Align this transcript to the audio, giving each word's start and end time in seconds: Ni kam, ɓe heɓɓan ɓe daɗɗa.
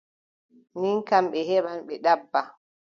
Ni 0.79 0.89
kam, 1.07 1.23
ɓe 1.31 1.39
heɓɓan 1.49 1.79
ɓe 1.87 1.93
daɗɗa. 2.03 2.41